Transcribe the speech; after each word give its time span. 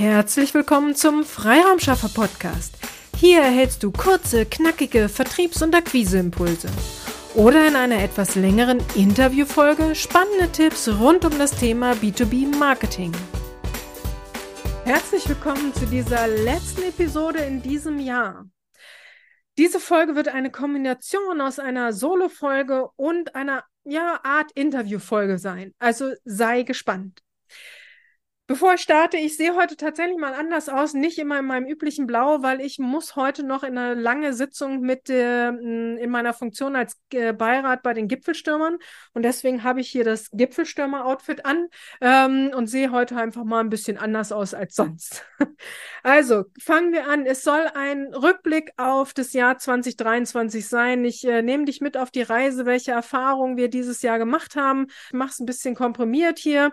Herzlich 0.00 0.54
willkommen 0.54 0.94
zum 0.94 1.24
Freiraumschaffer 1.24 2.08
Podcast. 2.08 2.74
Hier 3.18 3.42
erhältst 3.42 3.82
du 3.82 3.90
kurze, 3.90 4.46
knackige 4.46 5.10
Vertriebs- 5.10 5.60
und 5.60 5.74
Akquiseimpulse. 5.74 6.68
Oder 7.34 7.68
in 7.68 7.76
einer 7.76 8.02
etwas 8.02 8.34
längeren 8.34 8.82
Interviewfolge 8.96 9.94
spannende 9.94 10.50
Tipps 10.52 10.88
rund 10.88 11.26
um 11.26 11.38
das 11.38 11.50
Thema 11.50 11.92
B2B 11.92 12.46
Marketing. 12.56 13.12
Herzlich 14.86 15.28
willkommen 15.28 15.74
zu 15.74 15.84
dieser 15.84 16.26
letzten 16.28 16.84
Episode 16.84 17.40
in 17.40 17.60
diesem 17.60 17.98
Jahr. 17.98 18.48
Diese 19.58 19.80
Folge 19.80 20.14
wird 20.14 20.28
eine 20.28 20.50
Kombination 20.50 21.42
aus 21.42 21.58
einer 21.58 21.92
Solo-Folge 21.92 22.88
und 22.96 23.34
einer 23.34 23.64
ja, 23.84 24.18
Art 24.22 24.50
Interview-Folge 24.52 25.36
sein. 25.36 25.74
Also 25.78 26.14
sei 26.24 26.62
gespannt. 26.62 27.20
Bevor 28.50 28.74
ich 28.74 28.80
starte, 28.80 29.16
ich 29.16 29.36
sehe 29.36 29.54
heute 29.54 29.76
tatsächlich 29.76 30.18
mal 30.18 30.34
anders 30.34 30.68
aus, 30.68 30.92
nicht 30.92 31.20
immer 31.20 31.38
in 31.38 31.44
meinem 31.44 31.68
üblichen 31.68 32.08
Blau, 32.08 32.42
weil 32.42 32.60
ich 32.60 32.80
muss 32.80 33.14
heute 33.14 33.44
noch 33.44 33.62
in 33.62 33.78
eine 33.78 33.94
lange 33.94 34.32
Sitzung 34.32 34.80
mit 34.80 35.08
äh, 35.08 35.50
in 35.50 36.10
meiner 36.10 36.34
Funktion 36.34 36.74
als 36.74 36.98
äh, 37.12 37.32
Beirat 37.32 37.84
bei 37.84 37.94
den 37.94 38.08
Gipfelstürmern 38.08 38.78
und 39.14 39.22
deswegen 39.22 39.62
habe 39.62 39.80
ich 39.80 39.88
hier 39.88 40.02
das 40.02 40.32
Gipfelstürmer-Outfit 40.32 41.46
an 41.46 41.68
ähm, 42.00 42.50
und 42.52 42.66
sehe 42.66 42.90
heute 42.90 43.16
einfach 43.16 43.44
mal 43.44 43.60
ein 43.60 43.70
bisschen 43.70 43.98
anders 43.98 44.32
aus 44.32 44.52
als 44.52 44.74
sonst. 44.74 45.24
also 46.02 46.46
fangen 46.60 46.92
wir 46.92 47.06
an. 47.06 47.26
Es 47.26 47.44
soll 47.44 47.70
ein 47.74 48.12
Rückblick 48.12 48.72
auf 48.78 49.14
das 49.14 49.32
Jahr 49.32 49.58
2023 49.58 50.66
sein. 50.66 51.04
Ich 51.04 51.24
äh, 51.24 51.42
nehme 51.42 51.66
dich 51.66 51.80
mit 51.80 51.96
auf 51.96 52.10
die 52.10 52.22
Reise, 52.22 52.66
welche 52.66 52.90
Erfahrungen 52.90 53.56
wir 53.56 53.68
dieses 53.70 54.02
Jahr 54.02 54.18
gemacht 54.18 54.56
haben. 54.56 54.88
Ich 55.12 55.20
es 55.20 55.38
ein 55.38 55.46
bisschen 55.46 55.76
komprimiert 55.76 56.40
hier. 56.40 56.72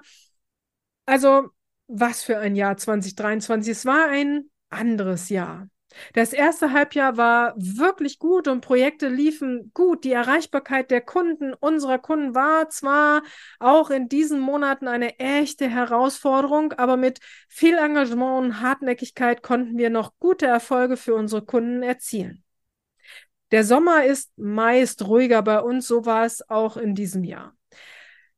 Also 1.05 1.51
was 1.87 2.23
für 2.23 2.37
ein 2.37 2.55
Jahr 2.55 2.77
2023. 2.77 3.71
Es 3.71 3.85
war 3.85 4.07
ein 4.09 4.49
anderes 4.69 5.29
Jahr. 5.29 5.69
Das 6.13 6.33
erste 6.33 6.73
Halbjahr 6.73 7.17
war 7.17 7.53
wirklich 7.57 8.19
gut 8.19 8.47
und 8.47 8.61
Projekte 8.61 9.07
liefen 9.07 9.71
gut. 9.73 10.03
Die 10.03 10.11
Erreichbarkeit 10.11 10.91
der 10.91 11.01
Kunden, 11.01 11.53
unserer 11.53 11.97
Kunden 11.97 12.35
war 12.35 12.69
zwar 12.69 13.23
auch 13.59 13.89
in 13.89 14.09
diesen 14.09 14.39
Monaten 14.39 14.87
eine 14.87 15.17
echte 15.19 15.67
Herausforderung, 15.67 16.73
aber 16.73 16.97
mit 16.97 17.19
viel 17.47 17.77
Engagement 17.77 18.45
und 18.45 18.61
Hartnäckigkeit 18.61 19.41
konnten 19.41 19.77
wir 19.77 19.89
noch 19.89 20.13
gute 20.19 20.45
Erfolge 20.45 20.97
für 20.97 21.15
unsere 21.15 21.43
Kunden 21.43 21.83
erzielen. 21.83 22.43
Der 23.51 23.63
Sommer 23.63 24.03
ist 24.03 24.37
meist 24.37 25.07
ruhiger 25.07 25.41
bei 25.41 25.61
uns, 25.61 25.87
so 25.87 26.05
war 26.05 26.25
es 26.25 26.47
auch 26.49 26.75
in 26.77 26.95
diesem 26.95 27.23
Jahr. 27.23 27.56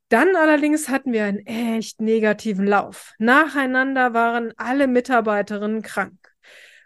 Dann 0.09 0.35
allerdings 0.35 0.89
hatten 0.89 1.13
wir 1.13 1.23
einen 1.23 1.45
echt 1.45 2.01
negativen 2.01 2.65
Lauf. 2.65 3.13
Nacheinander 3.19 4.13
waren 4.13 4.53
alle 4.57 4.87
Mitarbeiterinnen 4.87 5.83
krank. 5.83 6.17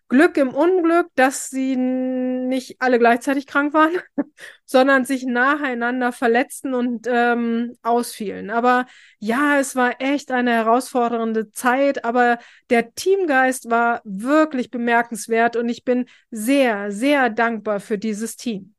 Glück 0.10 0.38
im 0.38 0.50
Unglück, 0.50 1.08
dass 1.16 1.50
sie 1.50 1.76
nicht 1.76 2.76
alle 2.80 3.00
gleichzeitig 3.00 3.48
krank 3.48 3.74
waren, 3.74 3.94
sondern 4.66 5.06
sich 5.06 5.26
nacheinander 5.26 6.12
verletzten 6.12 6.74
und 6.74 7.08
ähm, 7.10 7.78
ausfielen. 7.82 8.52
Aber 8.52 8.86
ja, 9.20 9.58
es 9.58 9.76
war 9.76 10.02
echt 10.02 10.30
eine 10.30 10.52
herausfordernde 10.52 11.50
Zeit, 11.52 12.04
aber 12.06 12.38
der 12.70 12.94
Teamgeist 12.94 13.72
war 13.72 14.02
wirklich 14.04 14.70
bemerkenswert 14.70 15.56
und 15.56 15.70
ich 15.70 15.84
bin 15.84 16.06
sehr, 16.30 16.92
sehr 16.92 17.30
dankbar 17.30 17.80
für 17.80 17.98
dieses 17.98 18.36
Team. 18.36 18.76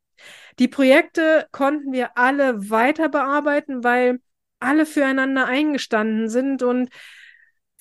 Die 0.59 0.69
Projekte 0.69 1.49
konnten 1.51 1.93
wir 1.93 2.17
alle 2.17 2.71
weiter 2.71 3.09
bearbeiten, 3.09 3.83
weil 3.83 4.21
alle 4.65 4.87
füreinander 4.87 5.47
eingestanden 5.47 6.29
sind 6.29 6.63
und 6.63 6.91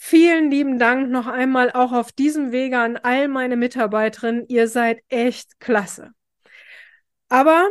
Vielen 0.06 0.52
lieben 0.52 0.80
Dank 0.80 1.10
noch 1.12 1.28
einmal 1.28 1.72
auch 1.72 1.94
auf 1.94 2.12
diesem 2.12 2.52
Wege 2.52 2.78
an 2.78 2.98
all 2.98 3.30
meine 3.30 3.56
Mitarbeiterinnen. 3.56 4.46
Ihr 4.50 4.68
seid 4.68 5.02
echt 5.08 5.62
klasse. 5.62 6.12
Aber 7.30 7.70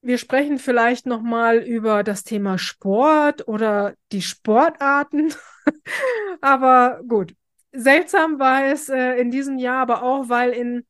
wir 0.00 0.16
sprechen 0.16 0.58
vielleicht 0.58 1.04
noch 1.04 1.20
mal 1.20 1.58
über 1.58 2.04
das 2.04 2.24
Thema 2.24 2.56
Sport 2.56 3.46
oder 3.46 3.92
die 4.12 4.22
Sportarten. 4.22 5.34
aber 6.40 7.02
gut. 7.06 7.34
Seltsam 7.72 8.38
war 8.38 8.64
es 8.64 8.88
äh, 8.88 9.20
in 9.20 9.30
diesem 9.30 9.58
Jahr, 9.58 9.82
aber 9.82 10.02
auch, 10.02 10.30
weil 10.30 10.52
in 10.52 10.86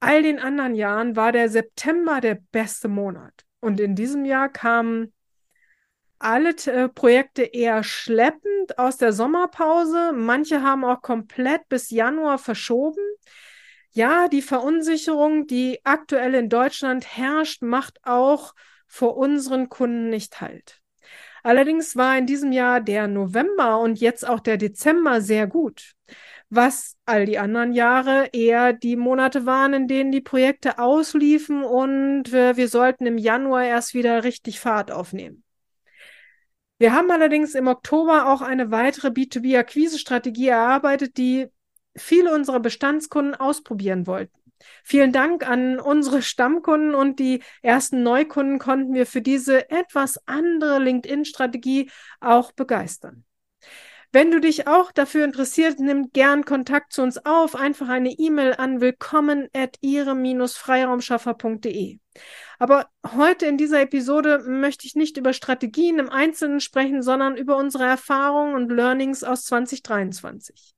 all 0.00 0.22
den 0.22 0.38
anderen 0.38 0.74
Jahren 0.74 1.16
war 1.16 1.32
der 1.32 1.50
September 1.50 2.22
der 2.22 2.38
beste 2.50 2.88
Monat. 2.88 3.44
Und 3.60 3.78
in 3.78 3.94
diesem 3.94 4.24
Jahr 4.24 4.48
kamen 4.48 5.12
alle 6.18 6.50
äh, 6.66 6.88
Projekte 6.88 7.42
eher 7.42 7.82
schleppend 7.84 8.78
aus 8.78 8.96
der 8.96 9.12
Sommerpause. 9.12 10.12
Manche 10.12 10.62
haben 10.62 10.84
auch 10.84 11.02
komplett 11.02 11.68
bis 11.68 11.90
Januar 11.90 12.38
verschoben. 12.38 13.02
Ja, 13.90 14.28
die 14.28 14.42
Verunsicherung, 14.42 15.46
die 15.46 15.80
aktuell 15.84 16.34
in 16.34 16.48
Deutschland 16.48 17.16
herrscht, 17.16 17.62
macht 17.62 17.98
auch 18.04 18.54
vor 18.86 19.16
unseren 19.16 19.68
Kunden 19.68 20.10
nicht 20.10 20.40
halt. 20.40 20.80
Allerdings 21.42 21.96
war 21.96 22.18
in 22.18 22.26
diesem 22.26 22.52
Jahr 22.52 22.80
der 22.80 23.06
November 23.06 23.78
und 23.78 24.00
jetzt 24.00 24.28
auch 24.28 24.40
der 24.40 24.56
Dezember 24.56 25.20
sehr 25.20 25.46
gut, 25.46 25.92
was 26.50 26.96
all 27.04 27.24
die 27.24 27.38
anderen 27.38 27.72
Jahre 27.72 28.28
eher 28.32 28.72
die 28.72 28.96
Monate 28.96 29.46
waren, 29.46 29.72
in 29.72 29.86
denen 29.86 30.10
die 30.10 30.20
Projekte 30.20 30.78
ausliefen 30.80 31.62
und 31.62 32.32
äh, 32.32 32.56
wir 32.56 32.68
sollten 32.68 33.06
im 33.06 33.16
Januar 33.16 33.64
erst 33.64 33.94
wieder 33.94 34.24
richtig 34.24 34.58
Fahrt 34.58 34.90
aufnehmen. 34.90 35.44
Wir 36.78 36.92
haben 36.92 37.10
allerdings 37.10 37.54
im 37.54 37.68
Oktober 37.68 38.28
auch 38.28 38.42
eine 38.42 38.70
weitere 38.70 39.08
B2B-Akquise-Strategie 39.08 40.48
erarbeitet, 40.48 41.16
die 41.16 41.46
viele 41.96 42.34
unserer 42.34 42.60
Bestandskunden 42.60 43.34
ausprobieren 43.34 44.06
wollten. 44.06 44.36
Vielen 44.84 45.12
Dank 45.12 45.48
an 45.48 45.78
unsere 45.78 46.20
Stammkunden 46.22 46.94
und 46.94 47.18
die 47.18 47.42
ersten 47.62 48.02
Neukunden 48.02 48.58
konnten 48.58 48.92
wir 48.94 49.06
für 49.06 49.22
diese 49.22 49.70
etwas 49.70 50.18
andere 50.26 50.78
LinkedIn-Strategie 50.78 51.90
auch 52.20 52.52
begeistern. 52.52 53.24
Wenn 54.12 54.30
du 54.30 54.40
dich 54.40 54.68
auch 54.68 54.92
dafür 54.92 55.24
interessiert, 55.24 55.80
nimm 55.80 56.10
gern 56.12 56.44
Kontakt 56.44 56.92
zu 56.92 57.00
uns 57.02 57.24
auf. 57.24 57.54
Einfach 57.54 57.88
eine 57.88 58.10
E-Mail 58.10 58.52
an 58.54 58.80
willkommen 58.80 59.48
at 59.52 59.76
ihre-freiraumschaffer.de. 59.80 61.98
Aber 62.58 62.88
heute 63.14 63.46
in 63.46 63.58
dieser 63.58 63.82
Episode 63.82 64.42
möchte 64.46 64.86
ich 64.86 64.94
nicht 64.94 65.16
über 65.16 65.32
Strategien 65.32 65.98
im 65.98 66.08
Einzelnen 66.08 66.60
sprechen, 66.60 67.02
sondern 67.02 67.36
über 67.36 67.56
unsere 67.56 67.84
Erfahrungen 67.84 68.54
und 68.54 68.70
Learnings 68.70 69.24
aus 69.24 69.44
2023. 69.44 70.74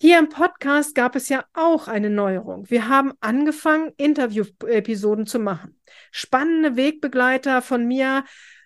Hier 0.00 0.18
im 0.18 0.28
Podcast 0.28 0.94
gab 0.94 1.16
es 1.16 1.28
ja 1.28 1.44
auch 1.54 1.88
eine 1.88 2.10
Neuerung. 2.10 2.68
Wir 2.68 2.88
haben 2.88 3.12
angefangen, 3.20 3.92
Interview-Episoden 3.96 5.26
zu 5.26 5.38
machen. 5.38 5.80
Spannende 6.10 6.76
Wegbegleiter 6.76 7.62
von 7.62 7.86
mir 7.86 8.24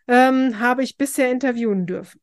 ähm, 0.08 0.58
habe 0.58 0.82
ich 0.82 0.96
bisher 0.96 1.30
interviewen 1.30 1.86
dürfen. 1.86 2.20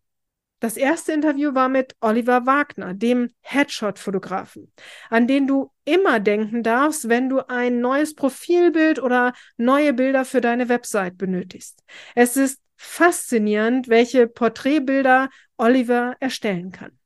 Das 0.60 0.78
erste 0.78 1.12
Interview 1.12 1.54
war 1.54 1.68
mit 1.68 1.96
Oliver 2.00 2.46
Wagner, 2.46 2.94
dem 2.94 3.32
Headshot-Fotografen, 3.42 4.72
an 5.10 5.28
den 5.28 5.48
du 5.48 5.72
immer 5.84 6.20
denken 6.20 6.64
darfst, 6.64 7.10
wenn 7.10 7.30
du 7.30 7.48
ein 7.50 7.82
neues 7.82 8.16
Profilbild 8.16 9.00
oder 9.00 9.34
neue 9.58 9.94
Bilder 9.94 10.24
für 10.24 10.42
deine 10.42 10.70
Website 10.70 11.18
benötigst. 11.18 11.84
Es 12.16 12.38
ist 12.38 12.62
faszinierend, 12.78 13.90
welche 13.90 14.28
Porträtbilder 14.28 15.30
Oliver 15.58 16.16
erstellen 16.20 16.72
kann. 16.72 16.98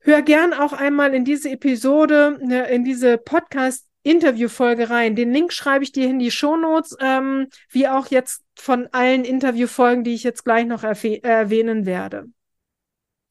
Hör 0.00 0.22
gern 0.22 0.52
auch 0.52 0.72
einmal 0.72 1.14
in 1.14 1.24
diese 1.24 1.50
Episode, 1.50 2.38
äh, 2.50 2.74
in 2.74 2.84
diese 2.84 3.16
Podcast 3.18 3.86
Interviewfolge 4.04 4.90
rein. 4.90 5.16
Den 5.16 5.32
Link 5.32 5.52
schreibe 5.52 5.82
ich 5.82 5.90
dir 5.90 6.08
in 6.08 6.20
die 6.20 6.30
Shownotes, 6.30 6.96
ähm, 7.00 7.48
wie 7.70 7.88
auch 7.88 8.06
jetzt 8.08 8.44
von 8.54 8.88
allen 8.92 9.24
Interviewfolgen, 9.24 10.04
die 10.04 10.14
ich 10.14 10.22
jetzt 10.22 10.44
gleich 10.44 10.66
noch 10.66 10.84
erwähnen 10.84 11.86
werde. 11.86 12.26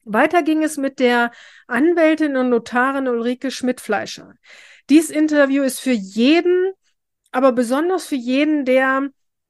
Weiter 0.02 0.42
ging 0.42 0.62
es 0.62 0.76
mit 0.76 0.98
der 0.98 1.30
Anwältin 1.66 2.36
und 2.36 2.50
Notarin 2.50 3.08
Ulrike 3.08 3.50
Schmidtfleischer. 3.50 4.34
Dies 4.90 5.08
Interview 5.08 5.62
ist 5.62 5.80
für 5.80 5.92
jeden, 5.92 6.72
aber 7.30 7.52
besonders 7.52 8.06
für 8.06 8.16
jeden, 8.16 8.64
der 8.66 9.08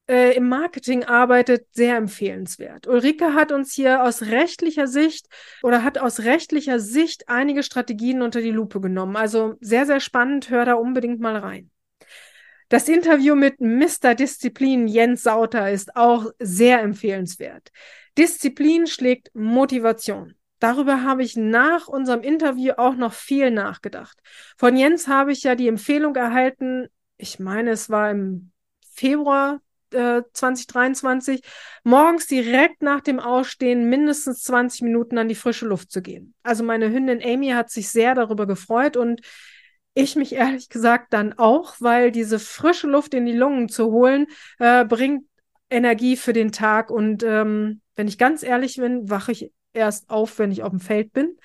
äh, 0.09 0.37
im 0.37 0.49
Marketing 0.49 1.05
arbeitet, 1.05 1.67
sehr 1.73 1.97
empfehlenswert. 1.97 2.87
Ulrike 2.87 3.35
hat 3.35 3.53
uns 3.53 3.73
hier 3.73 4.03
aus 4.03 4.23
rechtlicher 4.23 4.87
Sicht 4.87 5.27
oder 5.62 5.83
hat 5.83 5.99
aus 5.99 6.21
rechtlicher 6.21 6.79
Sicht 6.81 7.29
einige 7.29 7.62
Strategien 7.62 8.23
unter 8.23 8.41
die 8.41 8.51
Lupe 8.51 8.81
genommen. 8.81 9.17
Also 9.17 9.55
sehr, 9.61 9.87
sehr 9.87 10.01
spannend. 10.01 10.51
Hör 10.51 10.65
da 10.65 10.75
unbedingt 10.75 11.21
mal 11.21 11.37
rein. 11.37 11.71
Das 12.69 12.89
Interview 12.89 13.35
mit 13.35 13.61
Mr. 13.61 14.15
Disziplin 14.15 14.89
Jens 14.89 15.23
Sauter 15.23 15.71
ist 15.71 15.97
auch 15.97 16.31
sehr 16.39 16.81
empfehlenswert. 16.81 17.71
Disziplin 18.17 18.87
schlägt 18.87 19.31
Motivation. 19.35 20.35
Darüber 20.61 21.03
habe 21.03 21.23
ich 21.23 21.37
nach 21.37 21.89
unserem 21.89 22.23
Interview 22.23 22.73
auch 22.77 22.95
noch 22.95 23.12
viel 23.12 23.50
nachgedacht. 23.50 24.19
Von 24.57 24.77
Jens 24.77 25.09
habe 25.09 25.33
ich 25.33 25.43
ja 25.43 25.55
die 25.55 25.69
Empfehlung 25.69 26.17
erhalten, 26.17 26.89
ich 27.17 27.39
meine, 27.39 27.71
es 27.71 27.91
war 27.91 28.11
im 28.11 28.50
Februar 28.95 29.61
äh, 29.94 30.23
2023, 30.32 31.43
morgens 31.85 32.26
direkt 32.26 32.82
nach 32.82 33.00
dem 33.00 33.20
Ausstehen 33.20 33.88
mindestens 33.88 34.43
20 34.43 34.82
Minuten 34.82 35.19
an 35.19 35.29
die 35.29 35.35
frische 35.35 35.67
Luft 35.67 35.91
zu 35.91 36.02
gehen. 36.02 36.35
Also 36.43 36.64
meine 36.64 36.91
Hündin 36.91 37.23
Amy 37.23 37.50
hat 37.50 37.70
sich 37.70 37.88
sehr 37.91 38.14
darüber 38.14 38.46
gefreut 38.46 38.96
und 38.96 39.20
ich 39.94 40.17
mich 40.17 40.35
ehrlich 40.35 40.69
gesagt 40.69 41.12
dann 41.12 41.35
auch, 41.35 41.76
weil 41.79 42.11
diese 42.11 42.38
frische 42.38 42.88
Luft 42.88 43.14
in 43.14 43.26
die 43.26 43.32
Lungen 43.32 43.69
zu 43.69 43.93
holen, 43.93 44.26
äh, 44.58 44.85
bringt 44.85 45.25
Energie 45.70 46.17
für 46.17 46.32
den 46.32 46.52
Tag. 46.52 46.90
Und 46.90 47.23
ähm, 47.23 47.81
wenn 47.94 48.08
ich 48.08 48.19
ganz 48.19 48.43
ehrlich 48.43 48.76
bin, 48.76 49.08
wache 49.08 49.32
ich 49.32 49.52
erst 49.75 50.11
auf, 50.11 50.38
wenn 50.38 50.53
ich 50.53 50.62
auf 50.62 50.71
dem 50.71 50.81
Feld 50.81 51.12
bin. 51.12 51.37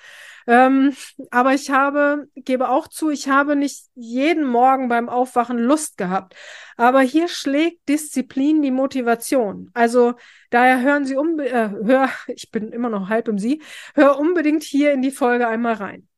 Ähm, 0.46 0.96
aber 1.30 1.54
ich 1.54 1.70
habe, 1.70 2.28
gebe 2.34 2.68
auch 2.70 2.88
zu, 2.88 3.10
ich 3.10 3.28
habe 3.28 3.56
nicht 3.56 3.86
jeden 3.94 4.44
Morgen 4.44 4.88
beim 4.88 5.08
Aufwachen 5.08 5.58
Lust 5.58 5.96
gehabt. 5.96 6.34
Aber 6.76 7.02
hier 7.02 7.28
schlägt 7.28 7.88
Disziplin 7.88 8.62
die 8.62 8.70
Motivation. 8.70 9.70
Also 9.74 10.14
daher 10.50 10.80
hören 10.80 11.04
Sie 11.04 11.16
um, 11.16 11.38
äh, 11.38 11.70
hör, 11.70 12.10
ich 12.26 12.50
bin 12.50 12.72
immer 12.72 12.88
noch 12.88 13.08
halb 13.08 13.28
im 13.28 13.38
Sie, 13.38 13.62
hör 13.94 14.18
unbedingt 14.18 14.62
hier 14.64 14.92
in 14.92 15.02
die 15.02 15.12
Folge 15.12 15.46
einmal 15.46 15.74
rein. 15.74 16.09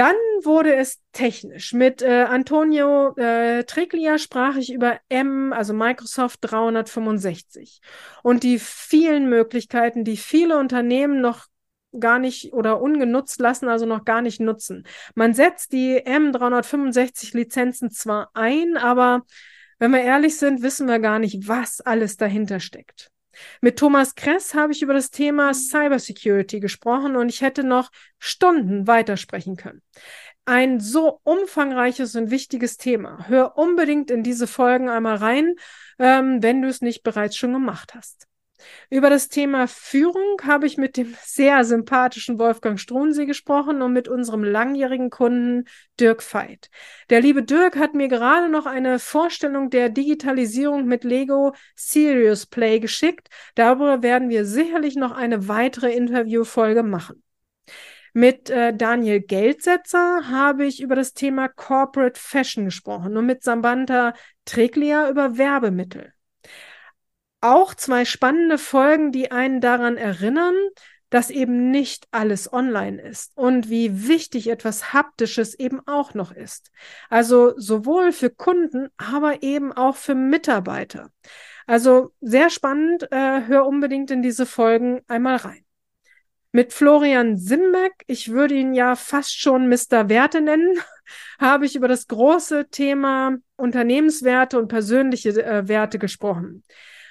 Dann 0.00 0.16
wurde 0.40 0.74
es 0.76 0.98
technisch. 1.12 1.74
Mit 1.74 2.00
äh, 2.00 2.22
Antonio 2.22 3.14
äh, 3.18 3.64
Triglia 3.64 4.16
sprach 4.16 4.56
ich 4.56 4.72
über 4.72 4.98
M, 5.10 5.52
also 5.52 5.74
Microsoft 5.74 6.38
365 6.40 7.82
und 8.22 8.42
die 8.42 8.58
vielen 8.58 9.28
Möglichkeiten, 9.28 10.02
die 10.02 10.16
viele 10.16 10.56
Unternehmen 10.56 11.20
noch 11.20 11.48
gar 11.98 12.18
nicht 12.18 12.54
oder 12.54 12.80
ungenutzt 12.80 13.40
lassen, 13.40 13.68
also 13.68 13.84
noch 13.84 14.06
gar 14.06 14.22
nicht 14.22 14.40
nutzen. 14.40 14.86
Man 15.14 15.34
setzt 15.34 15.74
die 15.74 16.00
M365 16.00 17.36
Lizenzen 17.36 17.90
zwar 17.90 18.30
ein, 18.32 18.78
aber 18.78 19.26
wenn 19.78 19.90
wir 19.90 20.00
ehrlich 20.00 20.38
sind, 20.38 20.62
wissen 20.62 20.88
wir 20.88 20.98
gar 20.98 21.18
nicht, 21.18 21.46
was 21.46 21.82
alles 21.82 22.16
dahinter 22.16 22.58
steckt. 22.58 23.10
Mit 23.60 23.78
Thomas 23.78 24.14
Kress 24.14 24.54
habe 24.54 24.72
ich 24.72 24.82
über 24.82 24.94
das 24.94 25.10
Thema 25.10 25.52
Cybersecurity 25.54 26.60
gesprochen 26.60 27.16
und 27.16 27.28
ich 27.28 27.40
hätte 27.40 27.64
noch 27.64 27.90
Stunden 28.18 28.86
weitersprechen 28.86 29.56
können. 29.56 29.82
Ein 30.44 30.80
so 30.80 31.20
umfangreiches 31.22 32.16
und 32.16 32.30
wichtiges 32.30 32.76
Thema. 32.76 33.28
Hör 33.28 33.56
unbedingt 33.56 34.10
in 34.10 34.22
diese 34.22 34.46
Folgen 34.46 34.88
einmal 34.88 35.16
rein, 35.16 35.54
ähm, 35.98 36.42
wenn 36.42 36.62
du 36.62 36.68
es 36.68 36.80
nicht 36.80 37.02
bereits 37.02 37.36
schon 37.36 37.52
gemacht 37.52 37.94
hast. 37.94 38.29
Über 38.90 39.10
das 39.10 39.28
Thema 39.28 39.66
Führung 39.66 40.36
habe 40.44 40.66
ich 40.66 40.76
mit 40.76 40.96
dem 40.96 41.14
sehr 41.22 41.64
sympathischen 41.64 42.38
Wolfgang 42.38 42.78
Struensee 42.78 43.26
gesprochen 43.26 43.82
und 43.82 43.92
mit 43.92 44.08
unserem 44.08 44.44
langjährigen 44.44 45.10
Kunden 45.10 45.64
Dirk 45.98 46.22
Veit. 46.22 46.70
Der 47.10 47.20
liebe 47.20 47.42
Dirk 47.42 47.76
hat 47.76 47.94
mir 47.94 48.08
gerade 48.08 48.48
noch 48.48 48.66
eine 48.66 48.98
Vorstellung 48.98 49.70
der 49.70 49.88
Digitalisierung 49.88 50.86
mit 50.86 51.04
Lego 51.04 51.54
Serious 51.74 52.46
Play 52.46 52.80
geschickt. 52.80 53.28
Darüber 53.54 54.02
werden 54.02 54.28
wir 54.28 54.44
sicherlich 54.44 54.96
noch 54.96 55.12
eine 55.12 55.48
weitere 55.48 55.92
Interviewfolge 55.92 56.82
machen. 56.82 57.22
Mit 58.12 58.50
äh, 58.50 58.74
Daniel 58.74 59.20
Geldsetzer 59.20 60.28
habe 60.28 60.66
ich 60.66 60.82
über 60.82 60.96
das 60.96 61.14
Thema 61.14 61.48
Corporate 61.48 62.18
Fashion 62.18 62.64
gesprochen 62.64 63.16
und 63.16 63.26
mit 63.26 63.44
Sambanta 63.44 64.14
Treglia 64.44 65.08
über 65.08 65.38
Werbemittel 65.38 66.12
auch 67.40 67.74
zwei 67.74 68.04
spannende 68.04 68.58
Folgen, 68.58 69.12
die 69.12 69.30
einen 69.30 69.60
daran 69.60 69.96
erinnern, 69.96 70.54
dass 71.10 71.28
eben 71.28 71.70
nicht 71.70 72.06
alles 72.12 72.52
online 72.52 73.02
ist 73.02 73.36
und 73.36 73.68
wie 73.68 74.08
wichtig 74.08 74.48
etwas 74.48 74.92
Haptisches 74.92 75.54
eben 75.58 75.80
auch 75.86 76.14
noch 76.14 76.30
ist. 76.30 76.70
Also 77.08 77.52
sowohl 77.56 78.12
für 78.12 78.30
Kunden, 78.30 78.88
aber 78.96 79.42
eben 79.42 79.72
auch 79.72 79.96
für 79.96 80.14
Mitarbeiter. 80.14 81.10
Also 81.66 82.12
sehr 82.20 82.48
spannend, 82.48 83.10
äh, 83.10 83.42
hör 83.46 83.66
unbedingt 83.66 84.10
in 84.10 84.22
diese 84.22 84.46
Folgen 84.46 85.00
einmal 85.08 85.36
rein. 85.36 85.64
Mit 86.52 86.72
Florian 86.72 87.38
Simbeck, 87.38 88.02
ich 88.08 88.32
würde 88.32 88.54
ihn 88.54 88.74
ja 88.74 88.96
fast 88.96 89.38
schon 89.38 89.68
Mr. 89.68 90.08
Werte 90.08 90.40
nennen, 90.40 90.78
habe 91.40 91.66
ich 91.66 91.76
über 91.76 91.86
das 91.86 92.08
große 92.08 92.70
Thema 92.70 93.36
Unternehmenswerte 93.56 94.58
und 94.58 94.68
persönliche 94.68 95.30
äh, 95.44 95.68
Werte 95.68 95.98
gesprochen. 95.98 96.64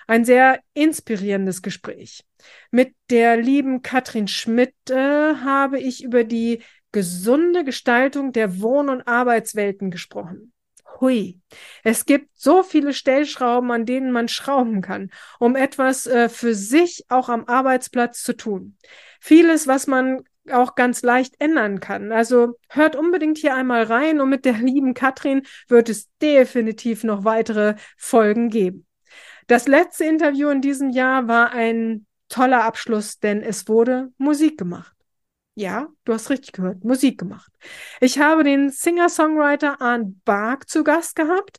Ein 0.09 0.25
sehr 0.25 0.59
inspirierendes 0.73 1.61
Gespräch. 1.61 2.23
Mit 2.71 2.95
der 3.11 3.37
lieben 3.37 3.83
Katrin 3.83 4.27
Schmidt 4.27 4.73
äh, 4.89 5.35
habe 5.35 5.79
ich 5.79 6.03
über 6.03 6.23
die 6.23 6.63
gesunde 6.91 7.63
Gestaltung 7.63 8.31
der 8.31 8.59
Wohn- 8.59 8.89
und 8.89 9.07
Arbeitswelten 9.07 9.91
gesprochen. 9.91 10.51
Hui, 10.99 11.39
es 11.83 12.07
gibt 12.07 12.31
so 12.33 12.63
viele 12.63 12.93
Stellschrauben, 12.93 13.69
an 13.69 13.85
denen 13.85 14.11
man 14.11 14.29
schrauben 14.29 14.81
kann, 14.81 15.11
um 15.37 15.55
etwas 15.55 16.07
äh, 16.07 16.27
für 16.27 16.55
sich 16.55 17.05
auch 17.09 17.29
am 17.29 17.45
Arbeitsplatz 17.45 18.23
zu 18.23 18.35
tun. 18.35 18.77
Vieles, 19.19 19.67
was 19.67 19.85
man 19.85 20.23
auch 20.49 20.73
ganz 20.73 21.03
leicht 21.03 21.35
ändern 21.37 21.81
kann. 21.81 22.11
Also 22.11 22.57
hört 22.69 22.95
unbedingt 22.95 23.37
hier 23.37 23.53
einmal 23.53 23.83
rein 23.83 24.21
und 24.21 24.29
mit 24.29 24.43
der 24.45 24.53
lieben 24.53 24.95
Katrin 24.95 25.43
wird 25.67 25.87
es 25.87 26.09
definitiv 26.19 27.03
noch 27.03 27.25
weitere 27.25 27.75
Folgen 27.95 28.49
geben. 28.49 28.87
Das 29.49 29.67
letzte 29.67 30.05
Interview 30.05 30.49
in 30.49 30.61
diesem 30.61 30.91
Jahr 30.91 31.27
war 31.27 31.51
ein 31.53 32.05
toller 32.27 32.63
Abschluss, 32.65 33.17
denn 33.17 33.41
es 33.41 33.67
wurde 33.67 34.13
Musik 34.19 34.59
gemacht. 34.59 34.95
Ja, 35.55 35.87
du 36.05 36.13
hast 36.13 36.29
richtig 36.29 36.51
gehört, 36.51 36.83
Musik 36.83 37.17
gemacht. 37.17 37.51
Ich 37.99 38.19
habe 38.19 38.43
den 38.43 38.69
Singer-Songwriter 38.69 39.81
Arndt 39.81 40.23
Bark 40.23 40.69
zu 40.69 40.83
Gast 40.83 41.15
gehabt, 41.15 41.57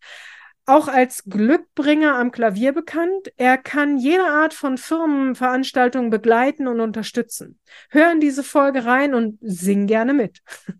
auch 0.66 0.86
als 0.86 1.24
Glückbringer 1.24 2.14
am 2.14 2.30
Klavier 2.30 2.72
bekannt. 2.72 3.32
Er 3.36 3.58
kann 3.58 3.98
jede 3.98 4.22
Art 4.24 4.54
von 4.54 4.78
Firmenveranstaltungen 4.78 6.10
begleiten 6.10 6.68
und 6.68 6.78
unterstützen. 6.78 7.58
Hör 7.88 8.12
in 8.12 8.20
diese 8.20 8.44
Folge 8.44 8.84
rein 8.84 9.14
und 9.14 9.36
sing 9.40 9.88
gerne 9.88 10.14
mit. 10.14 10.42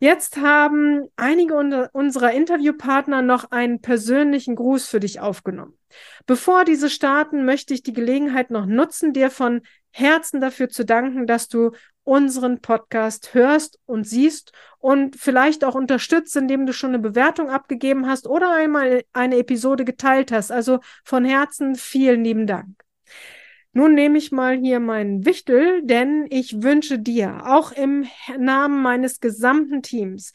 Jetzt 0.00 0.38
haben 0.38 1.06
einige 1.14 1.54
unserer 1.92 2.32
Interviewpartner 2.32 3.22
noch 3.22 3.52
einen 3.52 3.80
persönlichen 3.80 4.56
Gruß 4.56 4.88
für 4.88 4.98
dich 4.98 5.20
aufgenommen. 5.20 5.78
Bevor 6.26 6.64
diese 6.64 6.90
starten, 6.90 7.44
möchte 7.44 7.74
ich 7.74 7.82
die 7.82 7.92
Gelegenheit 7.92 8.50
noch 8.50 8.66
nutzen, 8.66 9.12
dir 9.12 9.30
von 9.30 9.62
Herzen 9.90 10.40
dafür 10.40 10.68
zu 10.68 10.84
danken, 10.84 11.26
dass 11.26 11.48
du 11.48 11.72
unseren 12.04 12.60
Podcast 12.60 13.34
hörst 13.34 13.78
und 13.86 14.04
siehst 14.04 14.52
und 14.78 15.16
vielleicht 15.16 15.64
auch 15.64 15.74
unterstützt, 15.74 16.36
indem 16.36 16.66
du 16.66 16.72
schon 16.72 16.90
eine 16.90 16.98
Bewertung 16.98 17.48
abgegeben 17.48 18.08
hast 18.08 18.26
oder 18.26 18.52
einmal 18.54 19.04
eine 19.12 19.36
Episode 19.36 19.84
geteilt 19.84 20.32
hast. 20.32 20.50
Also 20.50 20.80
von 21.04 21.24
Herzen 21.24 21.76
vielen 21.76 22.24
lieben 22.24 22.46
Dank. 22.46 22.82
Nun 23.74 23.94
nehme 23.94 24.18
ich 24.18 24.32
mal 24.32 24.58
hier 24.58 24.80
meinen 24.80 25.24
Wichtel, 25.24 25.82
denn 25.84 26.26
ich 26.28 26.62
wünsche 26.62 26.98
dir 26.98 27.46
auch 27.46 27.72
im 27.72 28.06
Namen 28.36 28.82
meines 28.82 29.20
gesamten 29.20 29.82
Teams 29.82 30.32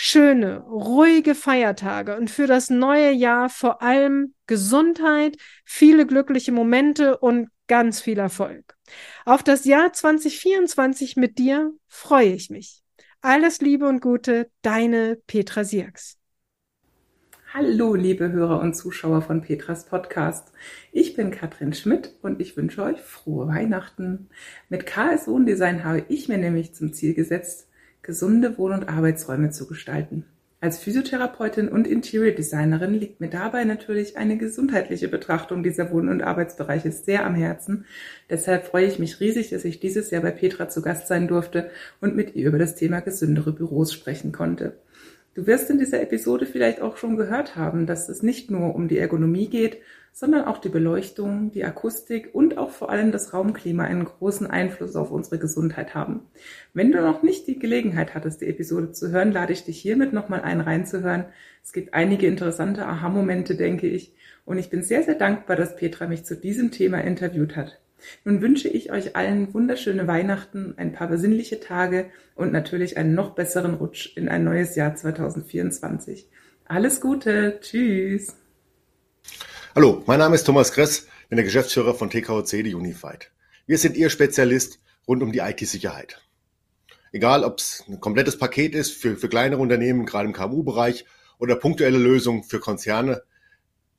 schöne, 0.00 0.60
ruhige 0.60 1.34
Feiertage 1.34 2.16
und 2.16 2.30
für 2.30 2.46
das 2.46 2.70
neue 2.70 3.10
Jahr 3.10 3.48
vor 3.48 3.82
allem 3.82 4.32
Gesundheit, 4.46 5.36
viele 5.64 6.06
glückliche 6.06 6.52
Momente 6.52 7.18
und 7.18 7.48
ganz 7.66 8.00
viel 8.00 8.20
Erfolg. 8.20 8.76
Auf 9.24 9.42
das 9.42 9.64
Jahr 9.64 9.92
2024 9.92 11.16
mit 11.16 11.38
dir 11.38 11.72
freue 11.88 12.32
ich 12.32 12.48
mich. 12.48 12.84
Alles 13.22 13.60
Liebe 13.60 13.88
und 13.88 14.00
Gute, 14.00 14.48
deine 14.62 15.18
Petra 15.26 15.64
Sierks. 15.64 16.16
Hallo, 17.52 17.96
liebe 17.96 18.30
Hörer 18.30 18.60
und 18.60 18.74
Zuschauer 18.74 19.22
von 19.22 19.40
Petras 19.40 19.86
Podcast. 19.86 20.52
Ich 20.92 21.16
bin 21.16 21.32
Katrin 21.32 21.72
Schmidt 21.72 22.14
und 22.22 22.40
ich 22.40 22.56
wünsche 22.56 22.84
euch 22.84 23.00
frohe 23.00 23.48
Weihnachten. 23.48 24.28
Mit 24.68 24.86
KS 24.86 25.26
Wohndesign 25.26 25.82
habe 25.82 26.04
ich 26.08 26.28
mir 26.28 26.38
nämlich 26.38 26.72
zum 26.72 26.92
Ziel 26.92 27.14
gesetzt, 27.14 27.67
gesunde 28.02 28.58
Wohn- 28.58 28.72
und 28.72 28.88
Arbeitsräume 28.88 29.50
zu 29.50 29.66
gestalten. 29.66 30.24
Als 30.60 30.80
Physiotherapeutin 30.80 31.68
und 31.68 31.86
Interior 31.86 32.32
Designerin 32.34 32.94
liegt 32.94 33.20
mir 33.20 33.30
dabei 33.30 33.62
natürlich 33.62 34.16
eine 34.16 34.36
gesundheitliche 34.38 35.06
Betrachtung 35.06 35.62
dieser 35.62 35.92
Wohn- 35.92 36.08
und 36.08 36.22
Arbeitsbereiche 36.22 36.90
sehr 36.90 37.24
am 37.24 37.36
Herzen. 37.36 37.84
Deshalb 38.28 38.64
freue 38.64 38.86
ich 38.86 38.98
mich 38.98 39.20
riesig, 39.20 39.50
dass 39.50 39.64
ich 39.64 39.78
dieses 39.78 40.10
Jahr 40.10 40.22
bei 40.22 40.32
Petra 40.32 40.68
zu 40.68 40.82
Gast 40.82 41.06
sein 41.06 41.28
durfte 41.28 41.70
und 42.00 42.16
mit 42.16 42.34
ihr 42.34 42.48
über 42.48 42.58
das 42.58 42.74
Thema 42.74 43.00
gesündere 43.00 43.52
Büros 43.52 43.92
sprechen 43.92 44.32
konnte. 44.32 44.76
Du 45.38 45.46
wirst 45.46 45.70
in 45.70 45.78
dieser 45.78 46.02
Episode 46.02 46.46
vielleicht 46.46 46.82
auch 46.82 46.96
schon 46.96 47.16
gehört 47.16 47.54
haben, 47.54 47.86
dass 47.86 48.08
es 48.08 48.24
nicht 48.24 48.50
nur 48.50 48.74
um 48.74 48.88
die 48.88 48.98
Ergonomie 48.98 49.48
geht, 49.48 49.78
sondern 50.12 50.46
auch 50.46 50.58
die 50.58 50.68
Beleuchtung, 50.68 51.52
die 51.52 51.64
Akustik 51.64 52.30
und 52.32 52.58
auch 52.58 52.70
vor 52.70 52.90
allem 52.90 53.12
das 53.12 53.32
Raumklima 53.32 53.84
einen 53.84 54.04
großen 54.04 54.48
Einfluss 54.48 54.96
auf 54.96 55.12
unsere 55.12 55.38
Gesundheit 55.38 55.94
haben. 55.94 56.22
Wenn 56.74 56.90
du 56.90 57.00
noch 57.00 57.22
nicht 57.22 57.46
die 57.46 57.56
Gelegenheit 57.56 58.16
hattest, 58.16 58.40
die 58.40 58.48
Episode 58.48 58.90
zu 58.90 59.12
hören, 59.12 59.30
lade 59.30 59.52
ich 59.52 59.64
dich 59.64 59.78
hiermit 59.80 60.12
nochmal 60.12 60.40
ein, 60.40 60.60
reinzuhören. 60.60 61.26
Es 61.62 61.72
gibt 61.72 61.94
einige 61.94 62.26
interessante 62.26 62.84
Aha-Momente, 62.84 63.54
denke 63.54 63.86
ich. 63.86 64.12
Und 64.44 64.58
ich 64.58 64.70
bin 64.70 64.82
sehr, 64.82 65.04
sehr 65.04 65.14
dankbar, 65.14 65.54
dass 65.54 65.76
Petra 65.76 66.08
mich 66.08 66.24
zu 66.24 66.34
diesem 66.34 66.72
Thema 66.72 66.98
interviewt 66.98 67.54
hat. 67.54 67.78
Nun 68.24 68.40
wünsche 68.40 68.68
ich 68.68 68.92
euch 68.92 69.16
allen 69.16 69.52
wunderschöne 69.52 70.06
Weihnachten, 70.06 70.74
ein 70.76 70.92
paar 70.92 71.08
besinnliche 71.08 71.60
Tage 71.60 72.10
und 72.34 72.52
natürlich 72.52 72.96
einen 72.96 73.14
noch 73.14 73.34
besseren 73.34 73.74
Rutsch 73.74 74.16
in 74.16 74.28
ein 74.28 74.44
neues 74.44 74.76
Jahr 74.76 74.94
2024. 74.94 76.28
Alles 76.64 77.00
Gute, 77.00 77.58
tschüss. 77.60 78.36
Hallo, 79.74 80.02
mein 80.06 80.18
Name 80.18 80.34
ist 80.34 80.44
Thomas 80.44 80.72
Kress, 80.72 81.06
bin 81.28 81.36
der 81.36 81.44
Geschäftsführer 81.44 81.94
von 81.94 82.10
TKOC, 82.10 82.62
die 82.64 82.74
Unified. 82.74 83.30
Wir 83.66 83.78
sind 83.78 83.96
Ihr 83.96 84.10
Spezialist 84.10 84.80
rund 85.06 85.22
um 85.22 85.32
die 85.32 85.40
IT-Sicherheit. 85.40 86.20
Egal, 87.12 87.44
ob 87.44 87.58
es 87.58 87.84
ein 87.88 88.00
komplettes 88.00 88.38
Paket 88.38 88.74
ist 88.74 88.92
für, 88.92 89.16
für 89.16 89.28
kleinere 89.28 89.60
Unternehmen, 89.60 90.06
gerade 90.06 90.26
im 90.26 90.34
KMU-Bereich, 90.34 91.04
oder 91.38 91.56
punktuelle 91.56 91.98
Lösungen 91.98 92.44
für 92.44 92.60
Konzerne, 92.60 93.22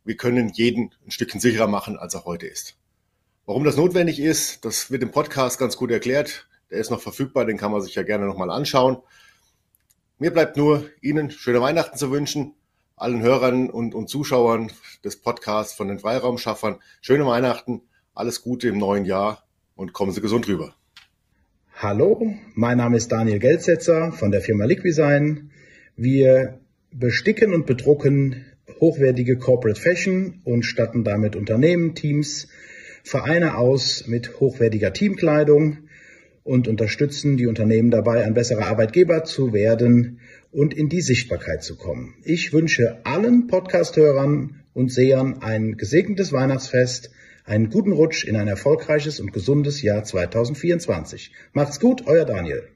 wir 0.03 0.17
können 0.17 0.49
jeden 0.49 0.93
ein 1.05 1.11
Stückchen 1.11 1.39
sicherer 1.39 1.67
machen, 1.67 1.97
als 1.97 2.13
er 2.13 2.25
heute 2.25 2.47
ist. 2.47 2.78
Warum 3.49 3.63
das 3.63 3.77
notwendig 3.77 4.19
ist, 4.19 4.63
das 4.63 4.91
wird 4.91 5.01
im 5.01 5.09
Podcast 5.09 5.57
ganz 5.57 5.75
gut 5.75 5.89
erklärt. 5.89 6.47
Der 6.69 6.77
ist 6.77 6.91
noch 6.91 7.01
verfügbar, 7.01 7.45
den 7.45 7.57
kann 7.57 7.71
man 7.71 7.81
sich 7.81 7.95
ja 7.95 8.03
gerne 8.03 8.27
nochmal 8.27 8.51
anschauen. 8.51 8.97
Mir 10.19 10.29
bleibt 10.29 10.55
nur, 10.55 10.87
Ihnen 11.01 11.31
schöne 11.31 11.59
Weihnachten 11.59 11.97
zu 11.97 12.11
wünschen 12.11 12.53
allen 12.95 13.23
Hörern 13.23 13.71
und, 13.71 13.95
und 13.95 14.07
Zuschauern 14.07 14.71
des 15.03 15.15
Podcasts 15.15 15.73
von 15.73 15.87
den 15.87 15.97
Freiraumschaffern 15.97 16.75
schöne 17.01 17.25
Weihnachten, 17.25 17.81
alles 18.13 18.43
Gute 18.43 18.67
im 18.67 18.77
neuen 18.77 19.05
Jahr 19.05 19.43
und 19.75 19.93
kommen 19.93 20.11
Sie 20.11 20.21
gesund 20.21 20.47
rüber. 20.47 20.75
Hallo, 21.73 22.35
mein 22.53 22.77
Name 22.77 22.97
ist 22.97 23.11
Daniel 23.11 23.39
Geldsetzer 23.39 24.11
von 24.11 24.29
der 24.29 24.41
Firma 24.41 24.65
Liquisign. 24.65 25.49
Wir 25.95 26.59
besticken 26.91 27.55
und 27.55 27.65
bedrucken 27.65 28.45
hochwertige 28.79 29.39
Corporate 29.39 29.81
Fashion 29.81 30.39
und 30.43 30.67
statten 30.67 31.03
damit 31.03 31.35
Unternehmen, 31.35 31.95
Teams, 31.95 32.47
Vereine 33.09 33.57
aus 33.57 34.05
mit 34.05 34.39
hochwertiger 34.39 34.93
Teamkleidung 34.93 35.89
und 36.43 36.67
unterstützen 36.67 37.37
die 37.37 37.47
Unternehmen 37.47 37.89
dabei, 37.89 38.23
ein 38.23 38.35
besserer 38.35 38.67
Arbeitgeber 38.67 39.23
zu 39.23 39.51
werden 39.51 40.19
und 40.51 40.75
in 40.75 40.89
die 40.89 41.01
Sichtbarkeit 41.01 41.63
zu 41.63 41.75
kommen. 41.75 42.13
Ich 42.23 42.53
wünsche 42.53 43.03
allen 43.05 43.47
Podcast-Hörern 43.47 44.61
und 44.73 44.91
Sehern 44.91 45.41
ein 45.41 45.75
gesegnetes 45.75 46.31
Weihnachtsfest, 46.33 47.09
einen 47.45 47.71
guten 47.71 47.93
Rutsch 47.93 48.25
in 48.25 48.35
ein 48.35 48.47
erfolgreiches 48.47 49.19
und 49.19 49.33
gesundes 49.33 49.81
Jahr 49.81 50.03
2024. 50.03 51.31
Macht's 51.53 51.79
gut, 51.79 52.03
euer 52.05 52.25
Daniel. 52.25 52.69